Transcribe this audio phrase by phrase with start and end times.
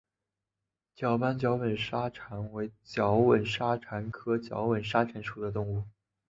[0.95, 5.83] 色斑角吻沙蚕为角吻沙蚕科角吻沙蚕属的动物。